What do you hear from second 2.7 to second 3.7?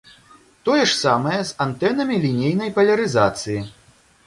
палярызацыі.